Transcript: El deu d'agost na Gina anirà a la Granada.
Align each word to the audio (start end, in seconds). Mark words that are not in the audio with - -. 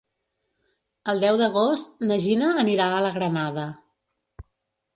El 1.13 1.21
deu 1.23 1.37
d'agost 1.41 2.01
na 2.13 2.19
Gina 2.25 2.49
anirà 2.63 2.87
a 2.97 3.05
la 3.09 3.13
Granada. 3.19 3.67